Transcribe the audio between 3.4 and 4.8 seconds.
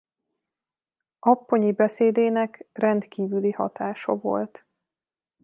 hatása volt.